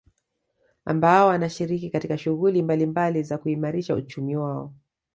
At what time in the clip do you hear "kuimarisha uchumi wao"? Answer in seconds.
3.37-4.73